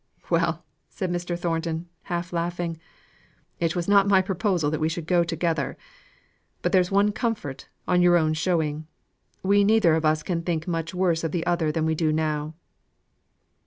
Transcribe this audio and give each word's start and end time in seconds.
"Well!" 0.31 0.65
said 0.89 1.11
Mr. 1.11 1.37
Thornton, 1.37 1.87
half 2.09 2.33
laughing, 2.33 2.79
"it 3.59 3.75
was 3.75 3.87
not 3.87 4.07
my 4.07 4.19
proposal 4.19 4.71
that 4.71 4.79
we 4.79 4.89
should 4.89 5.05
go 5.05 5.23
together. 5.23 5.77
But 6.63 6.71
there's 6.71 6.89
one 6.89 7.11
comfort 7.11 7.69
on 7.87 8.01
your 8.01 8.17
own 8.17 8.33
showing. 8.33 8.87
We 9.43 9.63
neither 9.63 9.93
of 9.93 10.03
us 10.03 10.23
can 10.23 10.41
think 10.41 10.67
much 10.67 10.95
worse 10.95 11.23
of 11.23 11.31
the 11.31 11.45
other 11.45 11.71
than 11.71 11.85
we 11.85 11.93
do 11.93 12.11
now." 12.11 12.55